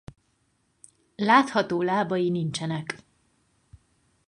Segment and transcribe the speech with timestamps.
[1.15, 2.97] Látható lábai nincsenek.